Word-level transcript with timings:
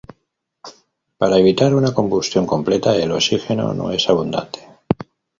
Para 1.19 1.37
evitar 1.37 1.75
una 1.75 1.93
combustión 1.93 2.47
completa, 2.47 2.95
el 2.95 3.11
oxígeno 3.11 3.75
no 3.75 3.91
es 3.91 4.09
abundante. 4.09 4.67